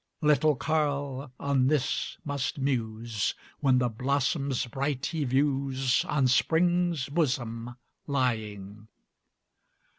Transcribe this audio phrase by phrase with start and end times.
[0.23, 7.75] Little Carl on this must muse When the blossoms bright he views On spring's bosom
[8.07, 8.87] lying.